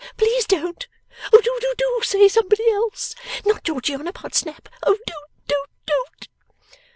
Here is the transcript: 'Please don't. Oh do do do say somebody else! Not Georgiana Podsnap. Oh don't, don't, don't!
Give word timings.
'Please 0.17 0.47
don't. 0.47 0.87
Oh 1.31 1.39
do 1.43 1.57
do 1.61 1.73
do 1.77 1.99
say 2.01 2.27
somebody 2.27 2.67
else! 2.71 3.13
Not 3.45 3.63
Georgiana 3.65 4.11
Podsnap. 4.11 4.67
Oh 4.81 4.97
don't, 5.05 5.31
don't, 5.47 5.69
don't! 5.85 6.27